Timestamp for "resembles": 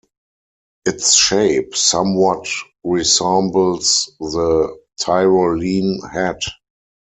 2.83-4.11